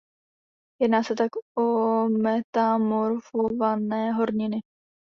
[0.81, 1.29] Jedná se tak
[1.59, 4.57] o metamorfované horniny.